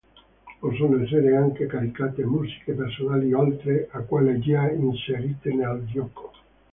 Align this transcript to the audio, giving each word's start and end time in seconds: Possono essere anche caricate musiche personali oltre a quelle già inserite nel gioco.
Possono 0.57 1.03
essere 1.03 1.35
anche 1.37 1.67
caricate 1.67 2.25
musiche 2.25 2.73
personali 2.73 3.33
oltre 3.33 3.87
a 3.91 3.99
quelle 3.99 4.39
già 4.39 4.67
inserite 4.71 5.53
nel 5.53 5.83
gioco. 5.85 6.31